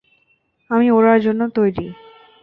আমি 0.69 0.87
উড়ার 0.91 1.19
জন্য 1.21 1.41
তৈরি। 1.55 1.87